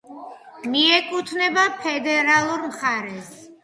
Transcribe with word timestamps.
მიეკუთვნება 0.71 1.69
ფედერალურ 1.87 2.69
მხარეს. 2.69 3.35